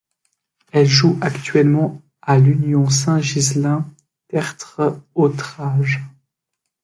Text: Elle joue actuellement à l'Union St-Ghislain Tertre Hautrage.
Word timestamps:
Elle 0.71 0.87
joue 0.87 1.19
actuellement 1.21 2.01
à 2.23 2.39
l'Union 2.39 2.89
St-Ghislain 2.89 3.87
Tertre 4.29 4.99
Hautrage. 5.13 6.01